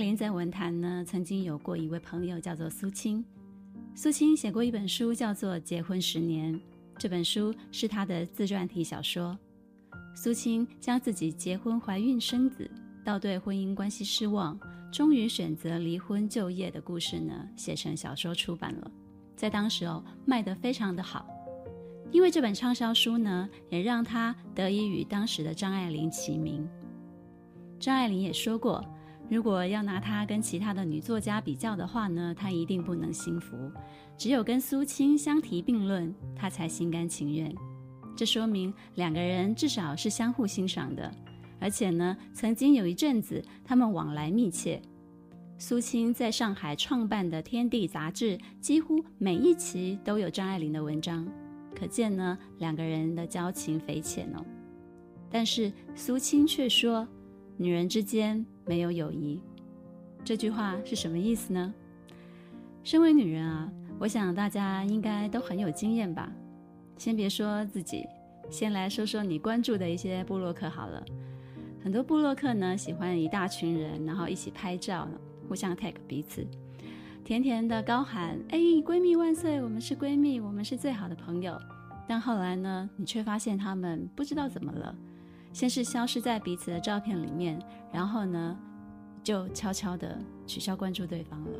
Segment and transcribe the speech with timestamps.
[0.00, 3.22] 张爱玲在文坛呢，曾经有过一位朋友叫做苏青。
[3.94, 6.54] 苏青写过一本书，叫做《结婚十年》。
[6.96, 9.38] 这本书是她的自传体小说。
[10.14, 12.70] 苏青将自己结婚、怀孕、生子，
[13.04, 14.58] 到对婚姻关系失望，
[14.90, 18.90] 终于选择离婚就业的故事呢，写成小说出版了。
[19.36, 21.28] 在当时哦，卖得非常的好。
[22.10, 26.66] 因为这本畅销书呢，也让她得以与当时的张爱玲齐名。
[27.78, 28.82] 张爱玲也说过。
[29.30, 33.56] 如果要拿她跟其他的女作家比较的话呢，她一定不能幸福。
[34.18, 37.54] 只有跟苏青相提并论，她才心甘情愿。
[38.16, 41.08] 这说明两个人至少是相互欣赏的，
[41.60, 44.82] 而且呢，曾经有一阵子他们往来密切。
[45.58, 51.24] 苏青在上海创办的《天地》杂志，几乎每一期都有张爱玲的文章，
[51.72, 54.44] 可见呢，两个人的交情匪浅哦。
[55.30, 57.06] 但是苏青却说。
[57.56, 59.42] 女人之间没有友谊，
[60.24, 61.74] 这句话是什么意思呢？
[62.84, 63.68] 身为女人啊，
[63.98, 66.30] 我想大家应该都很有经验吧。
[66.96, 68.06] 先别说自己，
[68.48, 71.04] 先来说说你关注的一些部落客好了。
[71.82, 75.08] 很多部落客呢，喜欢一大群人，然后一起拍照，
[75.48, 76.46] 互相 tag 彼此，
[77.24, 79.60] 甜甜的高喊：“哎，闺蜜万岁！
[79.60, 81.60] 我们是闺蜜，我们是最好的朋友。”
[82.06, 84.94] 但后来呢，你却发现他们不知道怎么了。
[85.52, 87.60] 先是消失在彼此的照片里面，
[87.92, 88.58] 然后呢，
[89.22, 91.58] 就悄悄的取消关注对方了。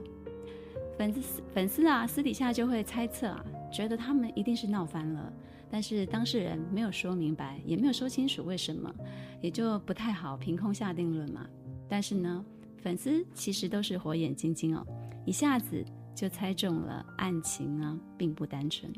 [0.97, 5.33] 粉丝粉丝啊，私底下就会猜测啊，觉得他们一定是闹翻了，
[5.71, 8.93] 但是当事人没有说明白，也没有说清楚为什么，
[9.41, 11.47] 也就不太好凭空下定论嘛。
[11.89, 12.45] 但是呢，
[12.77, 14.87] 粉丝其实都是火眼金睛哦，
[15.25, 15.83] 一下子
[16.15, 18.93] 就猜中了案情啊，并不单纯。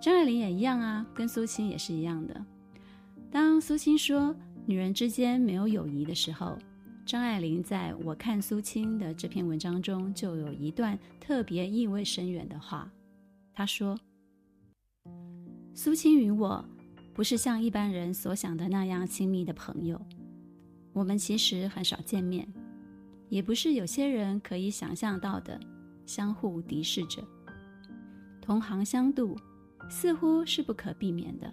[0.00, 2.44] 张爱玲也一样啊，跟苏青也是一样的。
[3.32, 4.36] 当苏青说
[4.68, 6.58] “女人之间没有友谊”的时候，
[7.06, 12.92] 张爱玲在我看苏青的这篇文章中就有一段特别意味深远的话。
[13.54, 13.98] 她说
[15.72, 16.62] ：“苏青与我
[17.14, 19.98] 不是像一般人所想的那样亲密的朋友，
[20.92, 22.46] 我们其实很少见面，
[23.30, 25.58] 也不是有些人可以想象到的
[26.04, 27.24] 相互敌视着。
[28.42, 29.34] 同行相妒
[29.88, 31.50] 似乎是不可避免的。”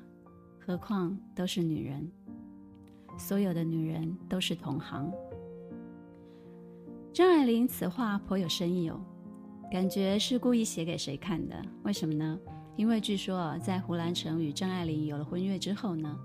[0.70, 2.08] 何况都是女人，
[3.18, 5.12] 所有的女人都是同行。
[7.12, 9.02] 张爱玲此话颇有深意哦，
[9.72, 11.60] 感觉是故意写给谁看的？
[11.82, 12.40] 为什么呢？
[12.78, 16.16] 因为据说在胡兰成与张爱玲有了婚约之后呢，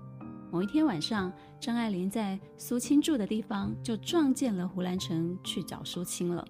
[0.51, 6.47] 某一天晚上，张爱玲在苏青住的地方就撞见了胡兰成去找苏青了。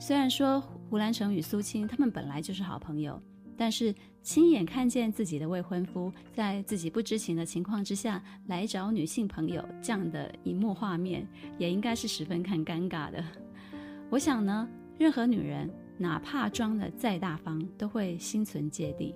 [0.00, 0.58] 虽然说
[0.88, 3.20] 胡兰成与苏青他们本来就是好朋友。
[3.60, 11.26] 但是亲眼看见自己的未婚夫在自己不知情的情况之下来找女性朋友这样的一幕画面，
[11.58, 13.24] 也应该是十分看尴尬的。
[14.10, 19.14] 我想呢，任何女人哪怕装得再大方，都会心存芥蒂。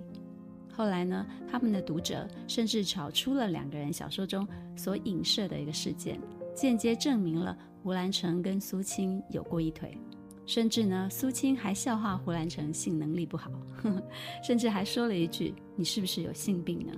[0.73, 4.45] 后来呢，他们的读者甚至炒出了两个人小说中
[4.75, 6.19] 所影射的一个事件，
[6.53, 9.97] 间接证明了胡兰成跟苏青有过一腿。
[10.45, 14.03] 甚至呢，苏青还笑话胡兰成性能力不好，呵呵，
[14.43, 16.93] 甚至还说了一句：“你是不是有性病呢？”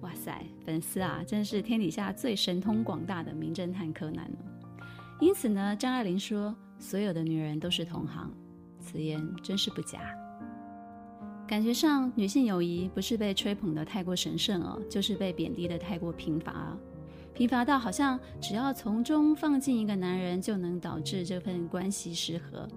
[0.00, 4.38] 哇塞，粉丝啊，真是天底下最神通广大的名侦探柯南了。
[5.20, 8.32] 因此呢，张爱玲说：“所有的女人都是同行。”
[8.80, 10.00] 此言真是不假。
[11.46, 16.76] 感觉上，女性友谊不是被吹捧得太过神圣哦，就是被贬低得太过贫乏。
[17.34, 22.68] 贫乏到好像只要从中放进一个男人，就能导致这份关系失和。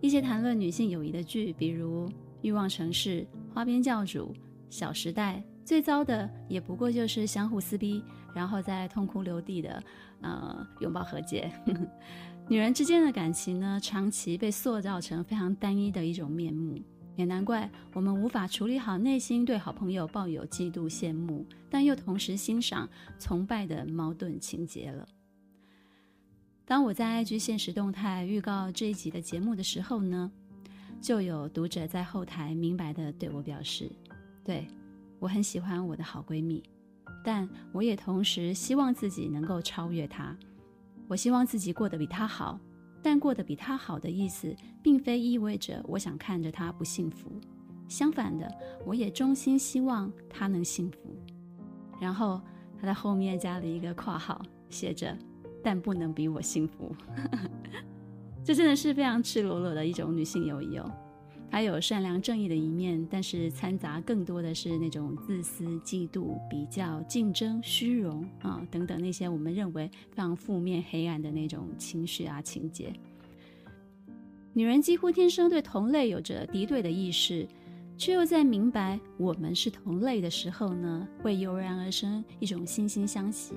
[0.00, 2.06] 一些谈论女性友谊的剧，比如
[2.42, 3.20] 《欲望城市》
[3.54, 4.34] 《花边教主》
[4.68, 8.02] 《小时代》，最糟的也不过就是相互撕逼，
[8.34, 9.82] 然后再痛哭流涕的，
[10.20, 11.50] 呃，拥抱和解。
[12.46, 16.78] 女人之间的感情呢，长期被塑造成非常单一的一种面目。
[17.16, 22.88] 也难怪我们无法处理好内心对好朋友抱有嫉妒、羡慕，但又同时欣赏、
[23.18, 25.06] 崇拜的矛盾情节了。
[26.66, 30.32] 当我在 IG 现实动态预告这一集的节目的时候呢，
[31.00, 33.90] 就有读者在后台明白的对我表示
[34.42, 34.66] ：“对，
[35.18, 36.62] 我很喜欢我的好闺蜜，
[37.22, 40.34] 但我也同时希望自己能够超越她。
[41.06, 42.58] 我希望自己过得比她好，
[43.04, 47.30] 但过得比他好的意思，并非意味着我想看着他不幸福。
[47.86, 48.50] 相反的，
[48.86, 51.14] 我也衷心希望他能幸福。
[52.00, 52.40] 然后
[52.80, 54.40] 他在后面加了一个括号，
[54.70, 55.14] 写着
[55.62, 56.96] “但不能比我幸福”。
[58.42, 60.90] 这真的是非常赤裸裸的一种女性友谊哦。
[61.54, 72.92] 还有善良正义的一面，但是掺杂更多的是那种自私、嫉妒、比较、竞争、虚荣啊等等那些我们认为非常负面、黑暗的那种情绪啊情节。
[74.52, 77.46] 女人几乎天生对同类有着敌对的意识。
[77.96, 83.54] 却又在明白我们是同类的时候呢，会油然而生一种惺惺相惜。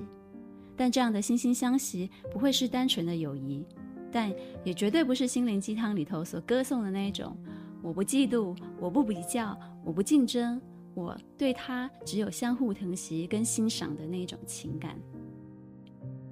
[0.76, 3.66] 但这样的惺惺相惜不会是单纯的友谊，
[4.12, 4.32] 但
[4.64, 7.36] 也绝对不是心灵鸡汤里头所歌颂的那一种。
[7.82, 10.62] 我不嫉妒，我不比较，我不竞争，
[10.94, 14.98] 我对他只有相互疼惜跟欣赏的那种情感。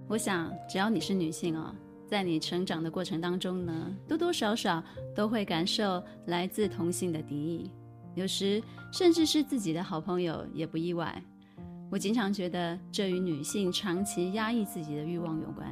[0.08, 1.74] 我想，只要你是女性哦，
[2.08, 4.84] 在你成长的过程当中呢，多多少少
[5.16, 7.72] 都会感受来自同性的敌意。
[8.16, 8.62] 有时
[8.92, 11.22] 甚至是自己的好朋友也不意外。
[11.92, 15.70] 我经常觉得这与女性长期压抑自己的欲望有关，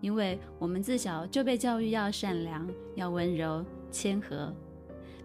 [0.00, 4.54] 因为我们自小就被教育要善良、要温柔、谦和，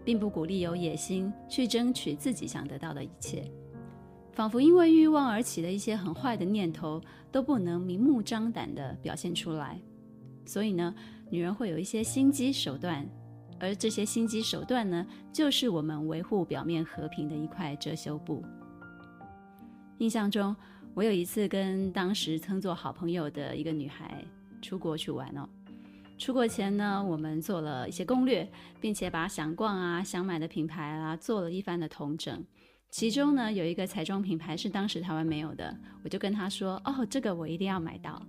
[0.07, 3.43] 并不鼓励有野心去争取自己想得到的一切。
[4.31, 9.77] 仿佛因为欲望而起的一些很坏的念头都不能明目张胆地表现出来，
[10.45, 10.95] 所以呢，
[11.29, 13.05] 女人会有一些心机手段。
[13.59, 18.41] 而这些心机手段呢，就是我们维护表面和平的一块遮羞布。
[19.97, 20.55] 印象中，
[20.93, 24.23] 我有一次跟当时称作好朋友的一个女孩
[24.61, 25.49] 出国去玩哦。
[26.17, 28.49] 出国前呢，我们做了一些攻略，
[28.81, 32.43] 并且把想逛啊、想买的品牌啊做了一番的统整。
[32.89, 38.21] 其中呢，有一个彩妆品牌是当时台湾没有的，我就跟她说：“哦，这个我一定要买到。”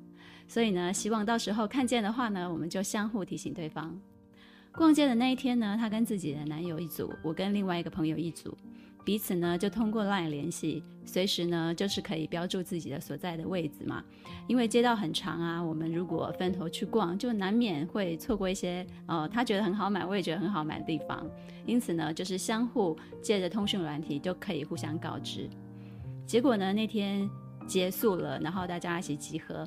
[0.47, 3.99] 所以呢，希望到时候看见的话呢，我们就相互提醒对方。
[4.73, 8.57] 逛街的那一天呢，她跟自己的男友一组，我跟另外一个朋友一组，
[9.05, 14.05] 彼此呢就通过 LINE 联系，随时呢就是可以标注自己的所在的位置嘛。
[14.47, 21.27] 因为街道很长啊，我们如果分头去逛，就难免会错过一些呃他觉得很好买，我也觉得很好买的地方。
[21.65, 25.49] 因此呢，就是相互借着通讯软体就可以互相告知。
[26.27, 27.29] 结果呢，那天
[27.67, 29.67] 结束了，然后大家一起集合。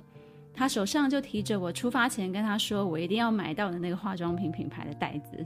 [0.53, 5.43] 他手上就提着我出发前跟他说我一定要买到的那个化妆品品牌的袋子，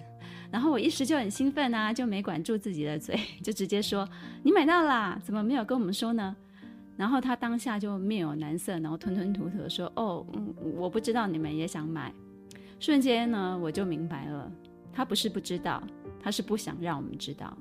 [0.52, 4.08] 然后我一时就很兴奋啊，就没管住自己的嘴， 就直接说
[4.44, 5.20] ：“你买到啦？
[5.24, 6.36] 怎么没有跟我们说呢？”
[6.98, 12.12] 然后他当下就面有难色，然后吞吞吐吐的说：“哦，嗯，我不知道你们也想买。”
[12.80, 14.52] 瞬间呢，我就明白了，
[14.92, 15.84] 他不是不知道，
[16.22, 17.56] 他是不想让我们知道。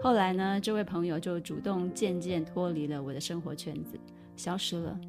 [0.00, 3.98] 后来呢，这位朋友就主动渐渐脱离了我的生活圈子，
[4.36, 5.00] 消失了。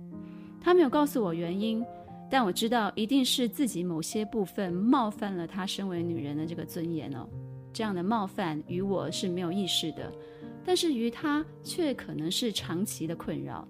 [0.62, 1.84] 他没有告诉我原因，
[2.30, 7.28] 但我知道一定是自己某些部分冒犯了他身为女人的这个尊严哦。
[7.72, 10.12] 这样的冒犯于我是没有意识的，
[10.66, 13.68] 但是于他却可能是长期的困扰，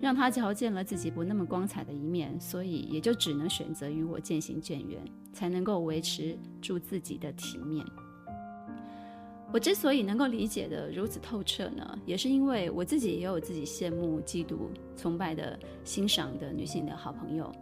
[0.00, 5.00] 让他瞧见了自己不那么光彩的一面，所以也就只能选择与我渐行渐远，
[5.32, 7.84] 才能够维持住自己的体面。
[9.52, 14.56] 我之所以能够理解得如此透彻呢，也是因为我自己也有自己羡慕、嫉妒、
[14.96, 17.52] 崇拜的、欣赏的女性的好朋友。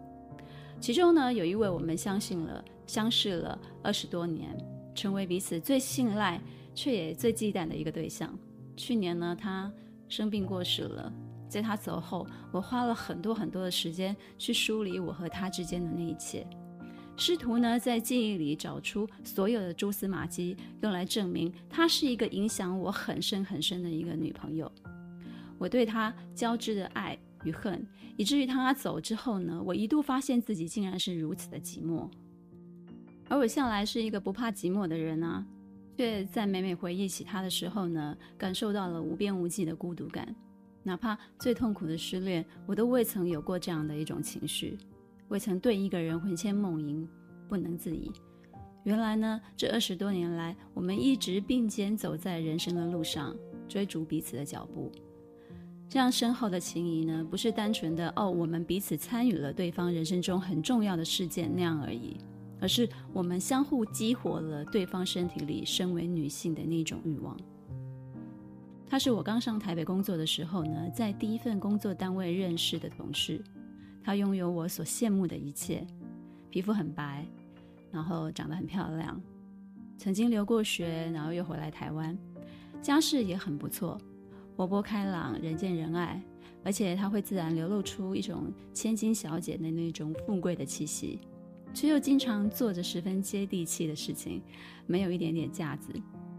[0.80, 4.56] 其中呢，有一位我们相信了、相识了二十多年，
[4.94, 6.40] 成为彼此最信赖
[6.74, 8.32] 却也最忌惮的一个对象。
[8.76, 9.70] 去年呢，她
[10.08, 11.12] 生病过世了，
[11.48, 16.46] 在她走后，我花了很多很多的时间去梳理我和她之间的那一切。
[17.20, 24.72] 试图呢，在记忆里找出所有的蛛丝马迹，用来证明她是一个影响我很深很深的一个女朋友。
[25.58, 27.86] 我对她交织的爱与恨，
[28.16, 32.08] 以至于她走之后呢，我一度发现自己竟然是如此的寂寞。
[33.28, 35.44] 而我向来是一个不怕寂寞的人啊，
[35.98, 40.34] 却在每每回忆起她的时候呢，感受到了无边无际的孤独感。
[40.82, 44.78] 哪怕最痛苦的失恋，我都未曾有过这样的一种情绪。
[45.30, 47.08] 未曾对一个人魂牵梦萦，
[47.48, 48.10] 不能自已。
[48.82, 53.34] 原来呢，这二十多年来，我们一直并肩走在人生的路上，
[53.68, 54.90] 追逐彼此的脚步。
[55.88, 62.16] 这样深厚的情谊呢，不是单纯的哦，我们彼此参与了对方人生中很重要的事件那样而已，
[62.60, 67.36] 而是我们相互激活了对方身体里身为女性的那种欲望。
[68.84, 73.40] 他是我刚上台北工作的时候呢，在第一份工作单位认识的同事。
[74.10, 75.86] 她拥有我所羡慕的一切，
[76.50, 77.24] 皮肤很白，
[77.92, 79.22] 然后长得很漂亮，
[79.98, 82.18] 曾经留过学，然后又回来台湾，
[82.82, 83.96] 家世也很不错，
[84.56, 86.20] 活泼开朗，人见人爱，
[86.64, 91.20] 而且她会自然流露出一种千金小姐的那种富贵的气息，
[91.72, 94.42] 却又经常做着十分接地气的事情，
[94.88, 95.92] 没有一点点架子。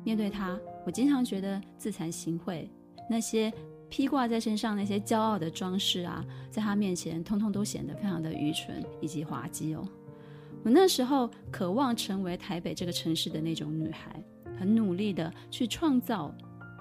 [0.04, 2.68] 面对她，我经常觉得自惭形秽，
[3.10, 3.50] 那些
[3.92, 9.86] 披挂在身上那些骄傲的装饰啊，在他面前通通都显得非常的愚蠢以及滑稽哦。
[10.64, 14.24] 我那时候渴望成为台北这个城市的那种女孩，
[14.58, 16.34] 很努力的去创造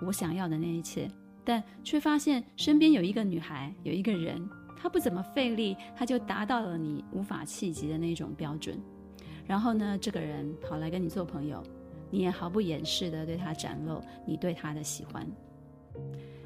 [0.06, 1.10] 我想要的那一切，
[1.44, 8.80] 但却发现身边有一个女孩，有一个人，她不怎么费力，她就达到了你无法企及的那种标准。
[9.46, 11.60] 然后呢，这个人跑来跟你做朋友，
[12.08, 15.26] 你也毫不掩饰的对她展露你对她的喜欢。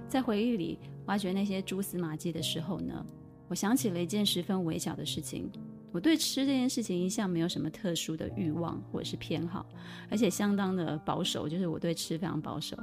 [0.08, 3.04] 在回忆里挖掘那些蛛丝马迹的时候呢，
[3.48, 5.50] 我想起了一件十分微小的事情。
[5.92, 9.64] 我对吃这件事情一向没有什么特殊的欲望或者是偏好，
[10.10, 12.76] 而且相当的保守，就是我对吃非常保守。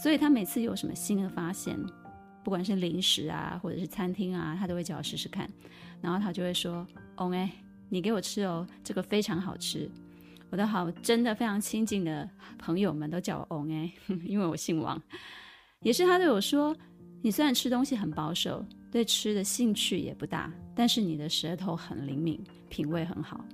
[0.00, 1.76] 所以他每次有什么新的发现，
[2.44, 5.50] 不管是零食啊，或者是餐厅啊，他都会叫我试试看。
[6.00, 7.50] 然后他就会说：“哦哎，
[7.88, 9.90] 你给我吃哦，这个非常好吃。”
[10.50, 13.90] 我的好真的非常亲近的朋友们都叫我哦哎，
[14.24, 15.00] 因为我姓王。
[15.84, 16.76] 也是他对我说
[17.22, 23.44] ：“你虽然吃东西很保守。”对吃的兴趣也不大，但是你的舌头很灵敏，品味很好。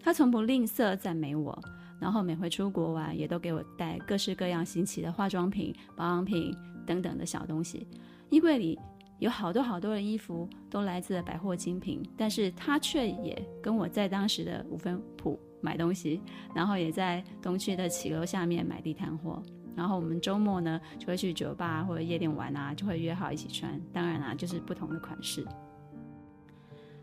[0.00, 1.60] 他从不吝啬赞美我，
[2.00, 6.54] 然后每回出国玩也都给我带各式各样新奇的化妆品、保养品
[6.86, 7.84] 等等的小东西。
[8.28, 8.78] 衣柜里
[9.18, 16.22] 有好多好多的衣服，都来自百货精品，但是他却也跟我在当时的五分埔买东西，
[16.54, 19.42] 然后也在东区的骑楼下面买地摊货。
[19.76, 23.80] 然后我们周末呢，就会去酒吧或者夜店玩啊，就会约好一起穿。
[23.92, 25.46] 当然啊，就是不同的款式。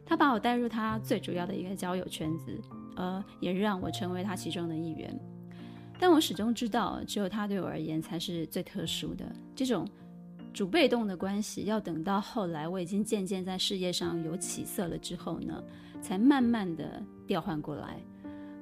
[0.06, 2.62] 他把我带入他最主要的一个交友圈子，
[2.96, 5.20] 呃，也让我成为他其中的一员。
[6.00, 9.26] 但我始终知道，只有他对我而言才是最特殊的。
[9.56, 9.86] 这种
[10.54, 15.62] 主被动的关系，要等到后来我已经渐渐在事业上有起色了之后呢，
[16.02, 18.00] 才慢慢的调换过来。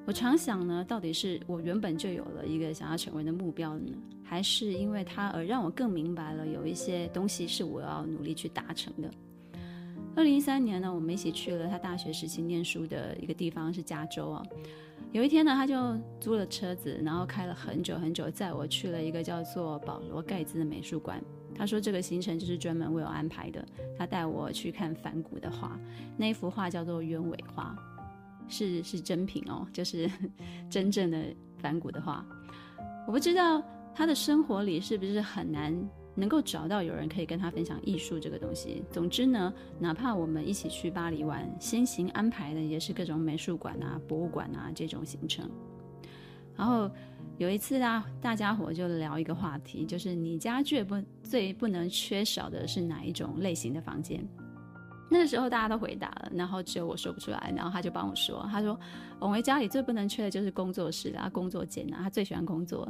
[0.06, 9.10] 我常想呢，到底是我原本就有了一个想要成为的目标呢，还是因为他而让我更明白了有一些东西是我要努力去达成的？
[10.14, 14.42] 二零一三年呢，我们一起去了他大学时期念书的一个地方，是加州啊。
[15.10, 21.20] 有一天呢，他就租了车子，然后开了很久很久，载我去了一个叫做保罗盖兹的美术馆。
[21.52, 23.66] 他说这个行程就是专门为我安排的。
[23.98, 25.76] 他带我去看梵谷的画，
[26.16, 27.76] 那一幅画叫做《鸢尾花》。
[28.48, 30.10] 是是真品哦，就是
[30.70, 31.24] 真正的
[31.58, 32.24] 梵谷的画。
[33.06, 33.62] 我不知道
[33.94, 35.72] 他的生活里是不是很难
[36.14, 38.82] 能够找到有人可以跟他分享艺术这个东西。
[38.90, 45.48] 总之呢，哪怕我们一起去巴黎玩，先行安排的也是各种美术馆啊、博物馆啊这种行程。
[46.56, 46.90] 然后
[47.36, 54.26] 有一次啊，大家伙就聊一个话题，就是你家最不最不能缺少的是哪一种类型的房间？
[55.08, 58.78] 那个时候大家都回答了，然后只有我说不出来，然后他就帮我说，他说
[59.20, 62.88] 我们家里最不能缺的就是工作室啊，工作间啊，他最喜欢工作。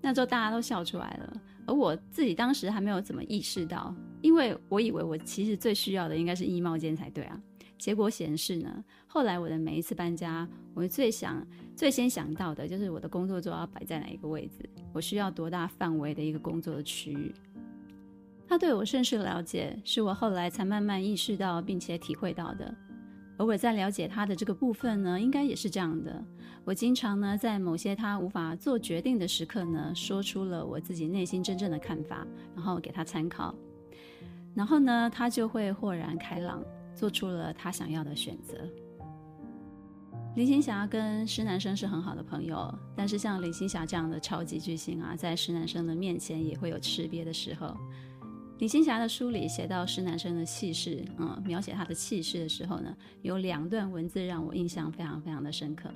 [0.00, 7.40] 那时候大家都笑出来了，而我自己当时还没有怎么意识到，因为我以为我其实最需要的应该是衣帽间才对啊。
[7.78, 11.42] 结果显示呢，后来我的每一次搬家，我最想
[11.74, 17.34] 最先想到的就是我的工作桌要摆在哪一个位置，我需要多大范围的一个工作的区域。
[18.54, 22.72] 他对我甚是了解，是我后来才慢慢意识到并且体会到的。
[23.36, 26.24] 而我在了解他的这个部分呢，应该也是这样的。
[26.64, 33.52] 我经常呢，在某些他无法做决定的时刻呢，说出了我自己内心真正的看法，然后给他参考。
[34.54, 36.62] 然后呢，他就会豁然开朗，
[36.94, 38.54] 做出了他想要的选择。
[40.36, 47.76] 林青霞跟施南生是很好的朋友，但是像林青霞这样的超级巨星啊，在施南生的面前也会有吃瘪的时候。
[48.58, 55.90] 李青霞的书里写到施南生的气势，嗯，描写他的气势的时候呢，有两段文字让我印象非常非常的深刻。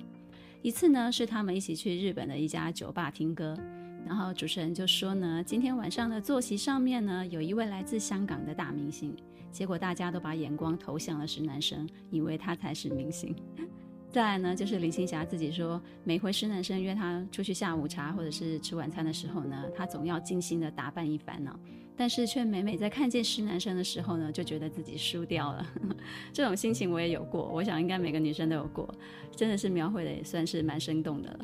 [0.61, 3.57] 一次呢是他们一起去日本的一家酒吧听歌，
[4.05, 9.15] 然后主持人就说呢，今天晚上的坐席上面呢有一位来自香港的大明星，
[9.51, 13.33] 结果大家都把眼光投向了施南生，以为他才是明星。
[14.11, 21.57] 再来呢，就是林青霞自己说，每回施南生约她出去下午茶或者是吃晚餐的时候呢，她总要精心的打扮一番呢，
[21.99, 25.69] 但是却每每在看见施男生的时候呢，就觉得自己输掉了。
[26.31, 28.87] 这种心情我也有过，我想应该每个女生都有过，
[29.35, 31.39] 真的是描绘的也算是蛮生动的了。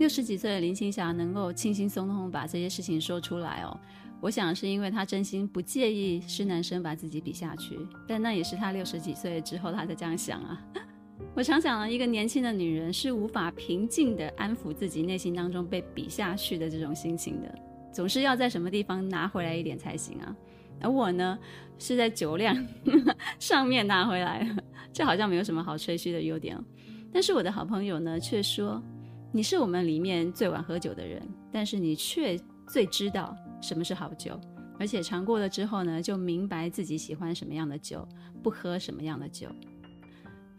[0.00, 3.78] 六十几岁的林青霞能够轻轻松松把这些事情说出来哦，
[4.20, 10.60] 我想是因为她真心不介意施男生把自己比下去，但那也是她六十几岁之后她才这样想啊。
[11.36, 17.58] 我常想，一个年轻的女人是无法平静地安抚自己内心当中被比下去的这种心情的，
[17.96, 20.36] 总是要在什么地方拿回来一点才行啊。
[20.82, 21.38] 而我呢，
[21.78, 22.54] 是在酒量
[23.40, 24.46] 上面拿回来，
[24.92, 26.62] 这好像没有什么好吹嘘的优点。
[27.10, 28.82] 但是我的好朋友呢，却说
[29.32, 32.38] 你是我们里面最晚喝酒的人，但是你却
[32.68, 34.38] 最知道什么是好酒，
[34.78, 38.06] 而且尝过了之后呢，就明白自己喜欢什么样的酒，
[38.42, 39.48] 不喝什么样的酒。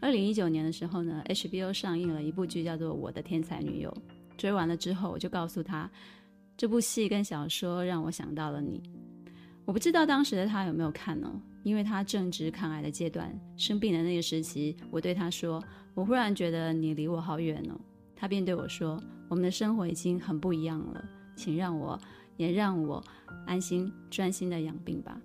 [0.00, 3.90] 二零一九年的时候呢，HBO 上映了一部剧，叫做《我的天才女友》。
[4.36, 5.90] 追完了之后，我就告诉他，
[6.58, 8.82] 这部戏跟小说让我想到了你。
[9.64, 11.30] 我不知道当时的他有没有看呢？
[11.62, 15.62] 因为他正值抗癌的阶段，生病的那个时期，我对他说
[15.94, 17.78] ：“我忽然觉得你离我好远哦。”
[18.16, 19.00] 他便对我说
[19.30, 21.04] ：“我们的生活已经很不一样了，
[21.36, 21.96] 请让我
[22.36, 23.00] 也让我
[23.46, 25.16] 安心专心的养病吧。”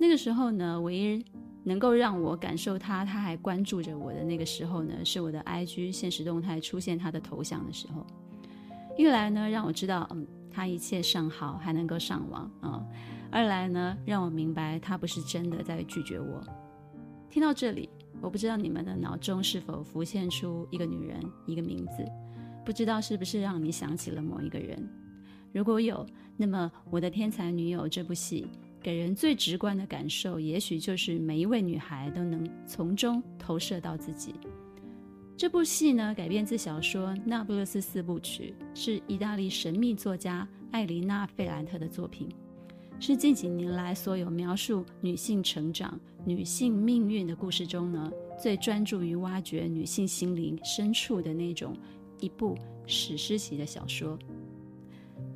[0.00, 1.22] 那个时候呢，唯一
[1.62, 8.06] 能够让我感受他他还关注着我的那个时候呢，是我的 IG 现实动态出现他的头像的时候。
[8.96, 10.24] 一来呢，让我知道，嗯，
[10.54, 12.86] 他一切尚好，还能够上网啊；
[13.30, 16.40] 二来呢，让我明白他不是真的在拒绝我。
[17.28, 17.88] 听到这里，
[18.20, 22.06] 我不知道你们的脑中是否浮现出一个女人、一个名字，
[22.64, 24.88] 不知道是不是让你想起了某一个人。
[25.52, 26.06] 如果有，
[26.36, 28.46] 那么《我的天才女友》这部戏
[28.80, 34.34] 给人最直观的感受，也许就是每一位女孩都能从中投射到自己。
[35.36, 42.28] 这部戏呢，改编自小说《那不勒斯四部曲》，是意大利神秘作家艾琳娜·费兰特的作品，
[43.00, 51.76] 是近几年来所有描述女性成长、女性命运的故事中呢，最专注于挖掘女性心灵深处的那种
[52.20, 54.16] 一部史诗级的小说。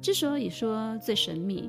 [0.00, 1.68] 之所以说最神秘，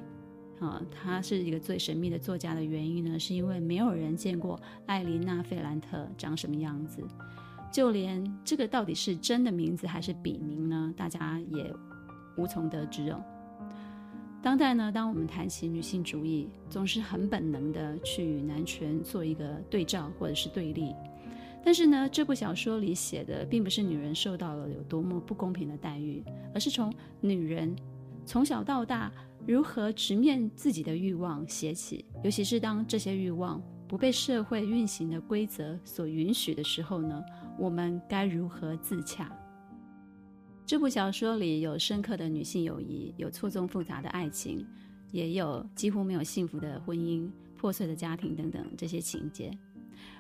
[0.59, 7.01] 啊，她是一个最神秘的作家的原因呢，是因为没有人见过艾琳娜·费兰特长什么样子。
[7.71, 10.94] 就连这个到底是真的名字还是笔名呢？
[10.98, 11.74] 大家也
[12.37, 13.22] 无从得知哦。
[14.41, 20.96] 当代呢，当我们谈起女性主义，总是很本能的去与男权做一个对照或者是对立。
[21.61, 27.75] 但是呢，这部小说里写的并不是女人受到了有多么不公平的待遇，而是从女人
[28.25, 29.11] 从小到大
[29.46, 37.22] 如何直面自己的欲望写起，尤其是当这些欲望不被社会运行的规则所允许的时候呢，
[37.59, 39.29] 我们该如何自洽？
[40.65, 44.65] 这部小说里有深刻的女性友谊，有错综复杂的爱情，
[45.11, 49.51] 也有几乎没有幸福的婚姻、破碎的家庭等等这些情节。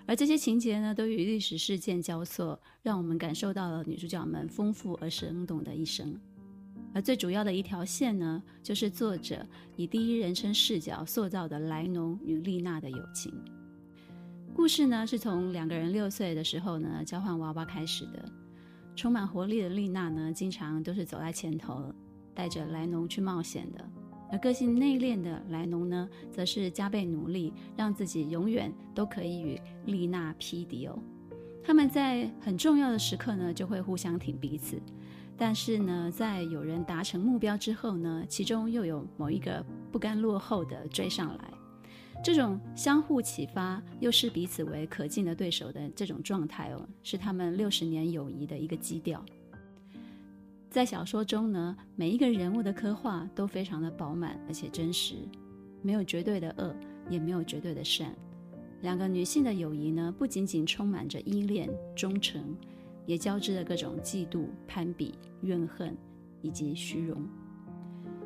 [0.05, 6.19] 而这些情节呢，都与历史事件交错，让我们感受到了女主角们丰富而生动的一生。
[6.93, 9.45] 而最主要的一条线呢，就是作者
[9.77, 13.31] 以第一人称视角塑造的莱农与丽娜的友情。
[14.59, 18.29] 故事呢，是从两个人六岁的时候呢，交换娃娃开始的。
[18.93, 21.81] 充满活力的丽娜呢，经常都是走在前头，
[22.35, 23.79] 带着莱农去冒险的；
[24.29, 30.99] 而个性内敛的莱农呢，则是加倍努力，让自己永远都可以与丽娜匹敌哦。
[31.63, 34.75] 他们在很重要的时刻呢，就会互相挺彼此；
[35.37, 41.58] 但是呢，在有人达成目标之后呢，其中又有某一个不甘落后的追上来。
[42.21, 49.23] 这种相互启发，又视彼此为可敬的对手的这种状态哦，是他们六十年友谊的一个基调。
[50.69, 55.15] 在小说中呢，每一个人物的刻画都非常的饱满而且真实，
[55.81, 56.75] 没有绝对的恶，
[57.09, 58.13] 也没有绝对的善。
[58.81, 62.55] 两个女性的友谊呢，不仅仅充满着依恋、忠诚，
[63.05, 65.97] 也交织着各种嫉妒、攀比、怨恨
[66.41, 67.27] 以及虚荣。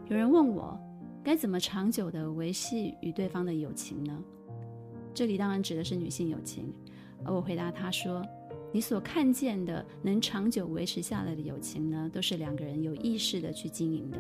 [0.10, 0.78] 有人问我，
[1.24, 4.22] 该怎么长久地维系与对方的友情呢？
[5.14, 6.74] 这里当然指的是女性友情，
[7.24, 8.22] 而我回答他说
[8.74, 14.18] ：“你所看见的能长久维持下来的友情呢，都是两个人有意识地去经营的，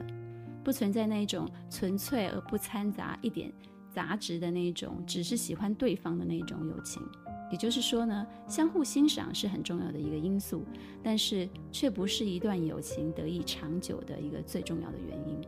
[0.63, 3.51] 不存在那一种纯粹而不掺杂一点
[3.93, 7.03] 杂质的那一种，只是喜欢对方的那一种友情。
[7.51, 10.63] 也就是说呢，相互欣赏是很重要的一个因素，
[11.03, 15.41] 但是却不是一段友情得以长久的一个最重要的原因。”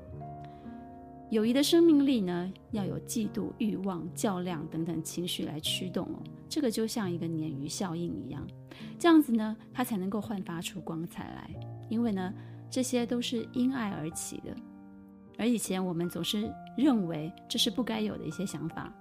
[1.31, 6.23] 友谊的生命力呢，要有嫉妒、欲望、较量等等情绪来驱动哦。
[6.47, 8.45] 这个就像一个鲶鱼效应一样，
[8.99, 11.49] 这样子呢，它才能够焕发出光彩来。
[11.89, 12.33] 因为呢，
[12.69, 14.55] 这些都是因爱而起的。
[15.37, 18.93] 而以前我们总是认为这是不该有的一些想法，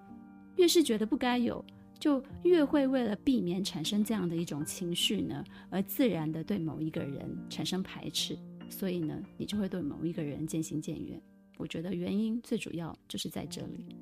[0.56, 1.62] 越是觉得不该有，
[1.98, 8.37] 就越会为了避免产生这样的一种情绪呢，而自然的对某一个人产生排斥，
[8.70, 11.20] 所以呢，你就会对某一个人渐行渐远。
[11.57, 13.97] 我觉得原因最主要就是在这里。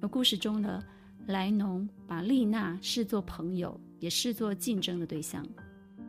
[0.00, 0.82] 而故事中的
[1.26, 5.46] 莱农把丽娜视作朋友，也视作竞争的对象，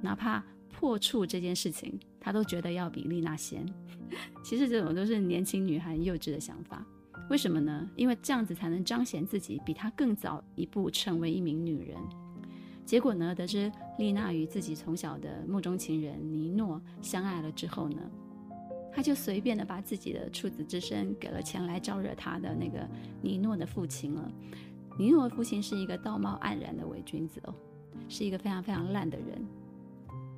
[0.02, 3.66] 哪怕破处这件事情，他都觉得要比丽娜先。
[4.44, 6.86] 其实这种都是年轻女孩幼稚的想法。
[7.30, 7.90] 为什么呢？
[7.98, 11.98] 因为这样子才能彰显自己比她更早一步成为一名女人。
[12.86, 18.00] 结果呢，得知丽娜与自己从小的梦中情人尼诺相爱了之后呢，
[18.98, 22.80] 他就随便的把自己的处子之身给了前来招惹他的那个
[23.22, 24.32] 尼诺的父亲了。
[24.98, 27.54] 尼诺的父亲是一个道貌岸然的伪君子哦，
[28.10, 29.48] 是一个非常非常烂的人。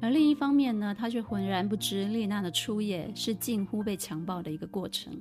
[0.02, 5.14] 而另一方面呢，他却浑然不知丽娜的初夜是近乎被强暴的一个过程。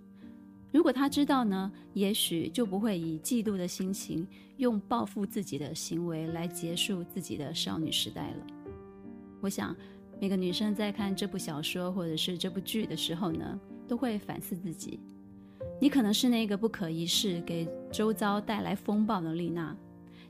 [0.72, 8.46] 如果他知道呢，也许就不会以嫉妒的心情，用报复自己的行为来结束自己的少女时代了。
[9.40, 9.76] 我想，
[10.20, 14.98] 每个女生在看这部小说或者是这部剧的时候呢，都会反思自己。
[15.80, 19.76] 你可能是那个不可一世、给周遭带来风暴的丽娜，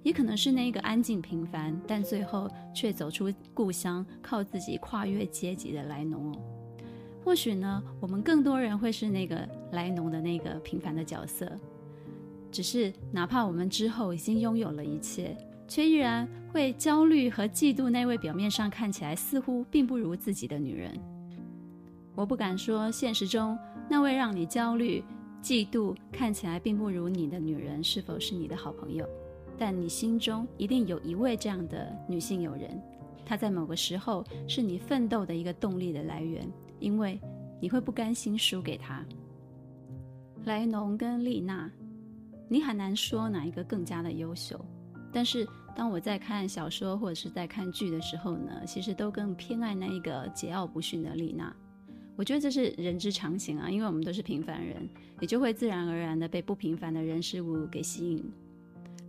[0.03, 6.39] 也可能是那个安静平凡，但最后却走出故乡，靠自己跨越阶级的莱农哦。
[7.25, 11.51] 或许呢，我们更多人会是那个莱农的那个平凡的角色，
[12.53, 15.35] 只是哪怕我们之后已经拥有了一切，
[15.69, 20.99] 却依然会焦虑和嫉妒那位表面上看起来似乎并不如自己的女人。
[22.17, 23.57] 我不敢说现实中
[23.89, 25.05] 那位让你焦虑、
[25.41, 29.09] 嫉妒、看起来并不如你的女人是否是你的好朋友，
[29.57, 32.83] 但你心中一定有一位这样的女性友人，
[33.25, 36.51] 她在某个时候是你奋斗的一个动力的来源。
[36.81, 37.21] 因为
[37.61, 39.05] 你会不甘心输给她。
[40.45, 41.69] 莱农跟丽娜，
[42.49, 44.65] 你很难说哪一个更加的优秀。
[45.13, 45.45] 但是
[45.79, 51.55] 当我在看小说或者是在看剧的时候呢，其实都更偏爱那一个桀骜不驯的丽娜。
[52.17, 54.89] 我觉得这是人之常情啊，因为我们都是平凡人，
[55.21, 58.29] 也就会自然而然的被不平凡的人事物给吸引。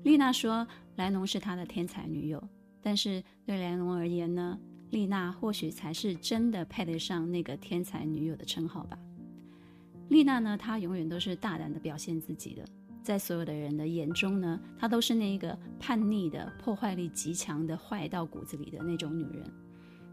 [0.03, 0.65] 丽娜说，
[0.97, 2.39] 莱农是她的天才女友，
[2.84, 4.60] 但是对莱农而言呢？
[4.91, 8.99] 丽娜或许才是真的配得上那个天才女友的称号吧。
[10.10, 12.63] 丽娜呢，她永远都是大胆的表现自己的，
[13.02, 19.44] 在所有的人的眼中呢，她都是那一个叛逆的、破坏力极强的、坏到骨子里的那种女人。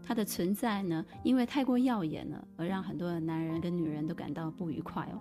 [0.03, 5.19] 她的存在呢，因为太过耀眼了，而让很多的男人跟女人都感到不愉快哦。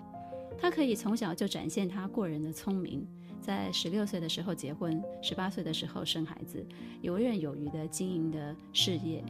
[0.57, 3.07] 她可以从小就展现她过人的聪明。
[3.39, 6.67] 在十六岁的时候结婚，十八岁的时候生孩子，
[7.01, 9.23] 游刃有余的经营的事业。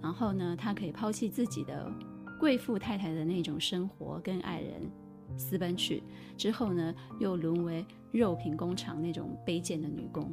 [0.00, 1.92] 然后呢，她可以抛弃自己的
[2.38, 4.80] 贵妇太太的那种生活，跟爱人
[5.36, 6.02] 私奔去。
[6.36, 10.32] 之后呢，又沦为肉品工厂那种卑贱的女工。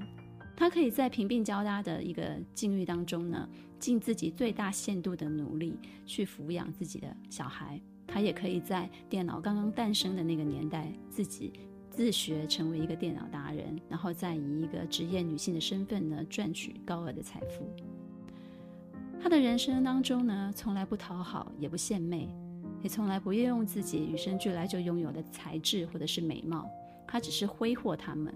[0.56, 7.82] 她可以在贫病交加的一个境遇当中呢，尽自己最大限度的努力去抚养自己的小孩。
[8.08, 11.54] 她也可以在电脑刚刚诞生的那个年代，自己。
[11.88, 17.74] 自学成为一个电脑达人，然后再以一个职业女性的身份呢，赚取高额的财富。
[19.18, 22.28] 她的人生当中呢，从来不讨好，也不献媚，
[22.86, 26.70] 也从来不运用自己与生俱来就拥有的才智或者是美貌，
[27.08, 28.32] 他只是挥霍他们。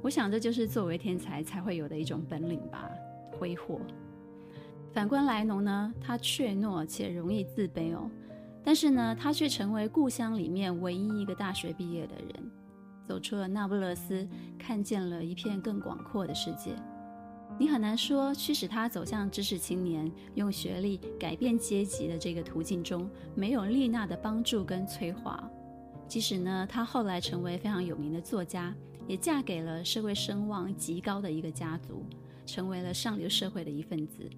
[0.00, 2.90] 我想这就是作为天才才会有的一种本领吧，
[3.38, 3.78] 挥霍。
[4.90, 8.10] 反观莱农呢，他怯懦且容易自卑哦，
[8.64, 12.50] 但是呢，他却成为故乡里面唯一一个大学毕业的人。
[13.06, 14.26] 走出了那不勒斯，
[14.58, 16.74] 看见了一片更广阔的世界。
[17.58, 25.42] 你很难说驱使他走向知识青年、用学历改变阶级的这个途径中，没有丽娜的帮助跟催化。
[26.06, 28.72] 即使呢，她后来成为非常有名的作家，
[29.08, 32.04] 也嫁给了社会声望极高的一个家族，
[32.46, 34.30] 成为了上流社会的一份子，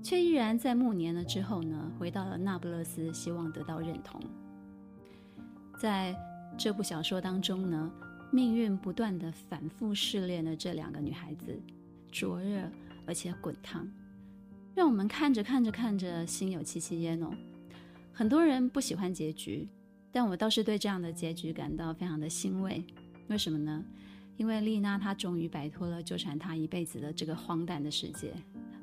[0.00, 4.20] 却依然在暮年了之后呢，回到了那不勒斯，希望得到认同。
[5.80, 6.14] 在
[6.56, 7.92] 这部小说当中呢。
[8.30, 11.58] 命运不断地反复试炼了这两个女孩子，
[12.10, 12.70] 灼热
[13.06, 13.86] 而且滚烫，
[14.74, 17.30] 让我们看着看着看着心有戚戚焉哦。
[18.12, 19.68] 很多人不喜欢结局，
[20.10, 22.84] 但我倒是对这样的结局感到非常的欣慰。
[23.28, 23.84] 为什么呢？
[24.36, 28.32] 因为丽娜她终于摆脱了纠缠她一辈子的这个荒诞的世界，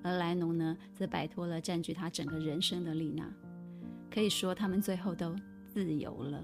[0.04, 3.26] 而莱农呢，则摆脱了占据他整个人生的丽娜。
[4.12, 5.36] 可以说，他们最后都
[5.68, 6.44] 自由了。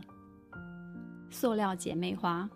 [1.29, 2.49] 塑料姐妹花。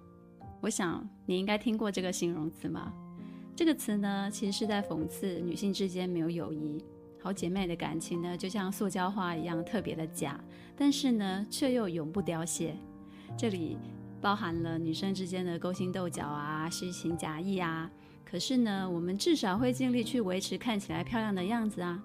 [0.61, 2.91] 我想你应该听过这个形容词吗？
[3.55, 6.83] 这个词呢，其实是在讽刺女性之间没有友谊，
[7.21, 10.37] 好姐妹的感情呢，就像塑胶花一样特别的假，
[10.75, 12.75] 但是呢，却又永不凋谢。
[13.37, 13.77] 这里
[14.19, 17.89] 包含了女生之间的勾心斗角啊，虚情假意啊。
[18.25, 22.03] 可是呢，我们至少会尽力去维持看起来漂亮的样子啊。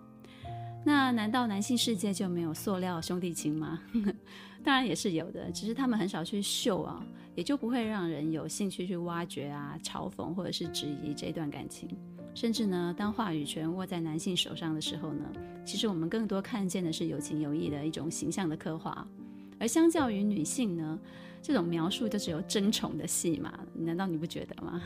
[0.85, 3.81] 那难道男性世界就没有塑料兄弟情吗？
[4.63, 7.05] 当然也是有的，只是他们很少去秀啊。
[7.37, 11.89] 也就不会让人有兴趣去挖掘啊、嘲讽或者是质疑这段感情。
[12.35, 15.25] 甚至呢，当话语权握在男性手上的时候呢，
[15.65, 19.07] 其实我们更多看见的是有情有义的一种形象的刻画，
[19.59, 20.99] 而相较于女性呢，
[21.41, 24.83] 这种描述就只有争宠的戏码，难道你不觉得吗？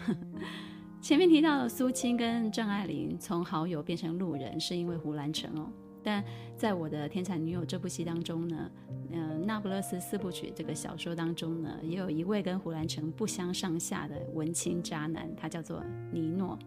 [1.00, 5.68] 前面提到的苏青跟张爱玲从好友变成路人，是因为胡兰成哦。
[6.04, 6.22] 但
[6.56, 8.70] 在我的《天才女友》这部戏当中呢，
[9.10, 16.58] 嗯、呃，《那不勒斯四部曲》这个小说当中呢，也有一位跟胡兰成不相上下的文青渣男，他叫做尼诺。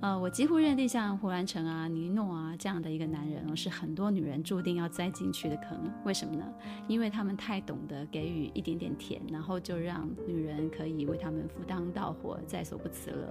[0.00, 5.78] 呃，我几乎认定像胡兰成啊、尼诺啊这样的一个男人哦，是很多女人注定要栽进去的坑。
[6.04, 6.44] 为什么呢？
[6.88, 13.30] 因为他们太懂得给予一点点甜，然后就让女人可以为他们赴汤蹈火，在所不辞了。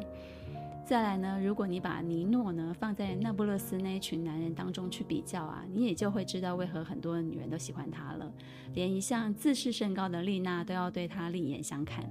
[0.83, 8.29] 再来呢，如果你把尼诺呢放在那不勒斯那一群男人当中去比较啊，你也就会知道为何很多女人都喜欢他了，
[8.73, 12.03] 连一向自视甚高的丽娜都要对他另眼相看。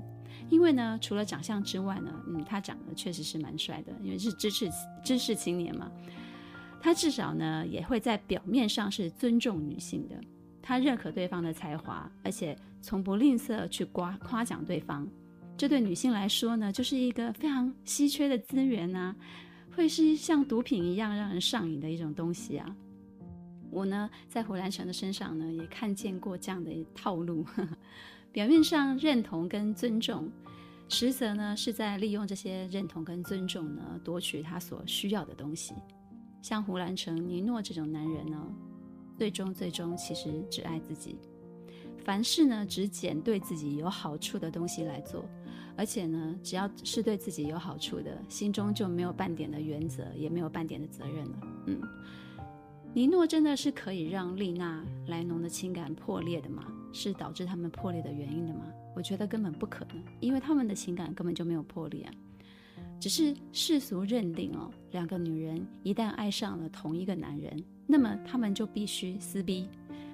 [0.48, 4.70] 因为呢，除了长相之外呢，嗯，他长得确实是蛮帅的，因为是知识
[5.04, 5.90] 知识青年嘛。
[6.80, 10.18] 他至少呢也会在表面上是尊重女性的，
[10.62, 15.06] 他认可对方的才华，而且从不吝啬去夸夸奖对方。
[15.60, 19.14] 这对女性来说呢，就是一个非常稀缺的资源啊，
[19.76, 22.74] 会是像毒品一样让人上瘾的一种东西啊。
[23.70, 27.76] 我呢，在胡兰成的身上呢，也看见过这样的套路，呵呵，
[28.32, 30.32] 表面上认同跟尊重，
[30.88, 35.74] 实则呢是在利用这些认同跟尊重呢，夺取他所需要的东西。
[36.40, 38.42] 像胡兰成、尼诺这种男人呢，
[39.18, 41.18] 最终最终其实只爱自己，
[42.02, 45.22] 凡事呢只捡对自己有好处的东西来做。
[45.80, 51.38] 而且呢，只要是对自己有好处的，心中就没有半点的原则，也没有半点的责任了。
[51.68, 51.80] 嗯，
[52.92, 56.66] 尼诺真的是可以让丽娜、莱农的情感破裂的吗？
[56.92, 58.66] 是导致他们破裂的原因的吗？
[58.94, 62.12] 我觉得根本不可能，因为他们的情感根本就没有破裂啊，
[63.00, 69.66] 只是世俗认定哦，两个女人一旦爱上了同一个男人，那么他们就必须撕逼，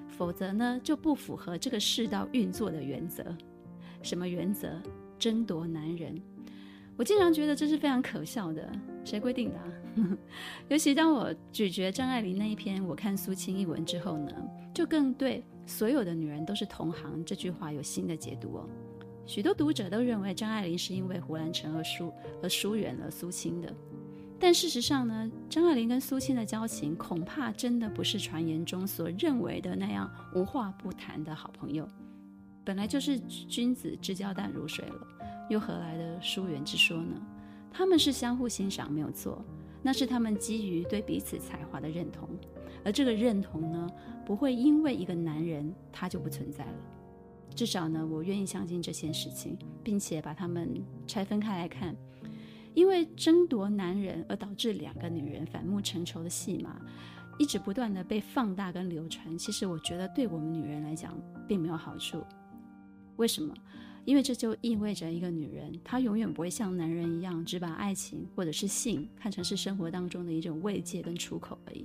[0.06, 3.36] 否则呢就不符合这个世道运作的原则。
[4.00, 4.80] 什么原则？
[5.18, 6.20] 争夺男人，
[6.96, 8.70] 我经常觉得这是非常可笑的。
[9.04, 9.64] 谁规定的啊？
[10.68, 14.32] 尤其当我咀嚼张爱玲那一篇《我看苏青一文》之后呢，
[14.74, 18.68] 就更对“所有的女人都是同行”这句话有新的解读哦。
[19.24, 23.72] 许多读者都认为张爱玲是因为胡兰成而疏而疏远了苏青的，
[24.38, 31.88] 但事实上呢，张爱玲跟苏青的交情恐怕真的不是传言中所认为的那样无话不谈的好朋友。
[32.66, 35.06] 本来就是君子之交淡如水了，
[35.48, 37.14] 又何来的疏远之说呢？
[37.70, 39.44] 他们是相互欣赏，没有错，
[39.82, 42.28] 那是他们基于对彼此才华的认同，
[42.84, 43.88] 而这个认同呢，
[44.24, 46.74] 不会因为一个男人他就不存在了。
[47.54, 51.94] 至少呢，我愿意相信这件事情，并且把他们拆分开来看，
[52.74, 56.80] 因为争夺男人而导致两个女人反目成仇的戏码，
[57.38, 62.20] 一直不断的被放大跟流传，其实我觉得对我们女人来讲并没有好处。
[63.16, 63.54] 为什么？
[64.04, 71.84] 因为这就意味着一个女人，她永远不会像男人一样，只把爱情或者是性看成是生活当中的一种慰藉跟出口而已。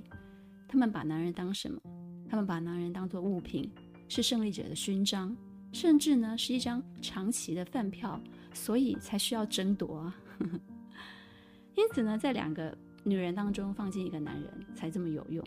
[0.68, 1.80] 他们把男人当什么？
[2.28, 3.68] 他们把男人当作物品，
[4.08, 5.36] 是胜利者的勋章，
[5.72, 8.20] 甚至呢是一张长期的饭票，
[8.54, 10.16] 所以才需要争夺啊。
[11.74, 15.44] 因此呢，在两个女人当中放进一个男人才这么有用。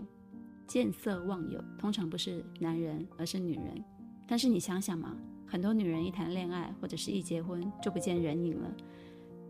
[0.67, 3.81] 见色忘友通常不是男人，而是女人。
[4.27, 5.15] 但是你想想嘛。
[5.45, 8.69] 很多女人一谈恋爱或者是一结婚就不见人影了，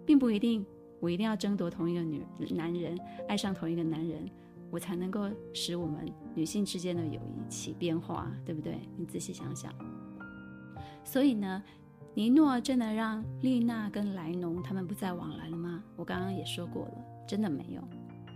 [0.05, 0.65] 并不一定
[0.99, 4.29] 我一定要争夺同一个女男人，爱上同一个男人，
[4.71, 8.79] 我才能够使我们女性之间的友谊起变化，对不对？
[8.97, 9.73] 你仔细想想。
[11.03, 11.63] 所以呢，
[12.13, 15.83] 尼诺真的让丽娜跟莱农他们不再往来了吗？
[15.95, 17.81] 我刚刚也说过了，真的没有。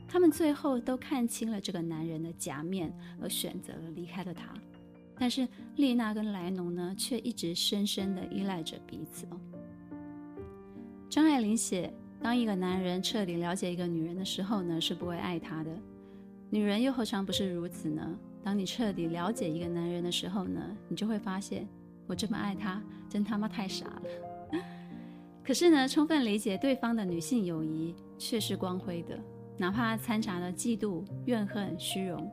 [0.08, 2.92] 他们最后都看清了这个男人的假面，
[3.22, 4.54] 而选择了离开了他。
[5.20, 9.40] 但是丽娜跟莱农呢，却一直深深地依赖着彼此哦。
[11.10, 15.72] 张爱玲写，当一个男人彻底了解一个女人的时候呢，是不会爱她的。
[16.50, 18.18] 女人又何尝不是如此呢？
[18.42, 21.68] 当你彻底了解一个男人的时候呢，你就会发现，
[22.08, 24.02] 我这么爱他，真他妈太傻了。
[25.44, 29.20] 可是呢，充分理解对方的女性友谊却是光辉的，
[29.58, 32.32] 哪怕掺杂了嫉妒、怨恨、虚荣。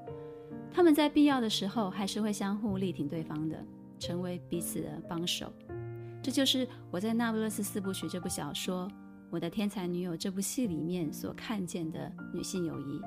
[0.76, 3.56] 他们在必要的时候还是会相互力挺对方的，
[3.98, 5.50] 成为彼此的帮手。
[6.22, 8.86] 这就是我在《那不勒斯四部曲》这部小说
[9.30, 13.00] 《我的天才女友》这部戏里面所看见的女性友谊。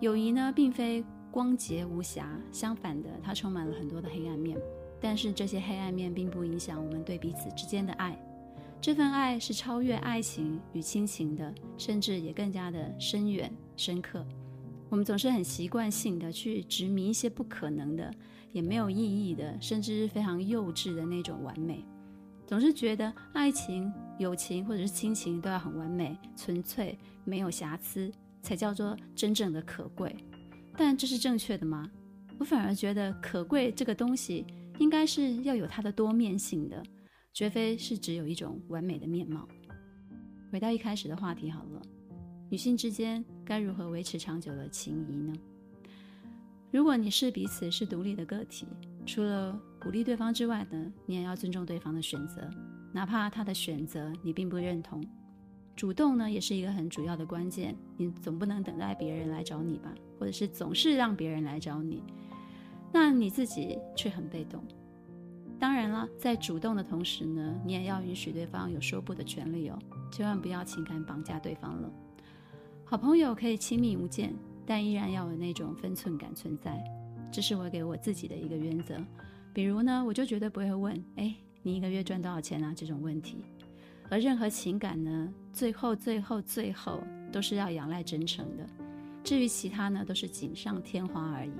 [0.00, 4.58] 友谊呢，并非光洁无瑕，相反的，它充满了很多的黑暗面。
[4.98, 8.18] 但是这些黑暗面并不影响我们对彼此之间的爱。
[8.80, 14.24] 这份爱是超越爱情与亲情的，甚至也更加的深远深刻。
[14.94, 18.14] 我们总是很习惯性的去执迷一些不可能的，
[18.52, 21.84] 也没有意义的，甚至是非常幼稚的那种完美。
[22.46, 28.08] 总是觉得爱情、友情或者是亲情都要很完美、纯粹、没有瑕疵，
[28.40, 30.14] 才叫做真正的可贵。
[30.76, 31.90] 但这是正确的吗？
[32.38, 34.46] 我反而觉得可贵这个东西
[34.78, 36.80] 应该是要有它的多面性的，
[37.32, 39.48] 绝非是只有一种完美的面貌。
[40.52, 41.82] 回到一开始的话题好了，
[42.48, 45.32] 女性之间该如何维持长久的情谊呢？
[46.70, 48.66] 如果你是彼此是独立的个体，
[49.06, 52.50] 除了鼓励对方之外呢，你也要尊重对方的选择，
[52.92, 55.04] 哪怕他的选择你并不认同。
[55.76, 57.76] 主动呢，也是一个很主要的关键。
[57.96, 62.02] 你总不能等待别人来找你吧，或者是总是让别人来找你，
[62.92, 64.64] 那你自己却很被动。
[65.58, 69.78] 当然了，在主动的同时呢，你也要允许对方有说不的权利哦，
[70.12, 71.90] 千万不要情感绑架对方了。
[72.86, 74.32] 好朋友可以亲密无间，
[74.66, 76.82] 但依然要有那种分寸感存在。
[77.32, 78.94] 这是我给我自己的一个原则。
[79.52, 82.72] 比如呢，我就绝对不会问，哎，你一个月赚多少钱啊？
[82.76, 83.38] 这种问题。
[84.10, 88.66] 而任何情感呢，最后、最后、最后都是要仰赖真诚的。
[89.24, 91.52] 至于其他呢，都是锦上添花而已。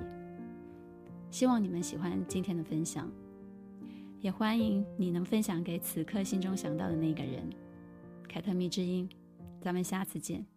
[1.31, 3.11] 希望你们喜欢今天的分享，
[4.21, 7.49] 也欢迎你能分享给此刻心中想到的那个人。
[8.29, 9.09] 凯特蜜之音，
[9.61, 10.54] 咱们下次见。